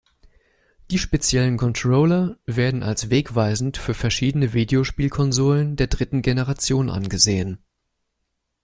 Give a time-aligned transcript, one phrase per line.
[0.89, 7.59] Die speziellen Controller werden als wegweisend für verschiedene Videospielkonsolen der dritten Generation angesehen.